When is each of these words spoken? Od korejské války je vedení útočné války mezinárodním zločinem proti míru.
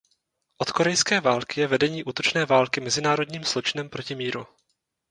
Od 0.57 0.71
korejské 0.71 1.19
války 1.21 1.61
je 1.61 1.67
vedení 1.67 2.03
útočné 2.03 2.45
války 2.45 2.81
mezinárodním 2.81 3.43
zločinem 3.43 3.89
proti 3.89 4.15
míru. 4.15 4.47